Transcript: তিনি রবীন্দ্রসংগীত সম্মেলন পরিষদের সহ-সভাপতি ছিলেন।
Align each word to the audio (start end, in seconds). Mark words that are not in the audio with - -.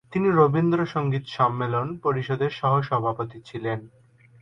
তিনি 0.13 0.27
রবীন্দ্রসংগীত 0.31 1.25
সম্মেলন 1.27 1.87
পরিষদের 1.97 2.51
সহ-সভাপতি 2.51 3.37
ছিলেন। 3.41 3.79